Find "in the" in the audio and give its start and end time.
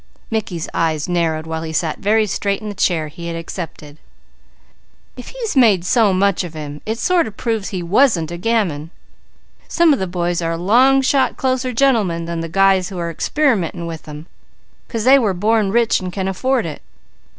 2.59-2.73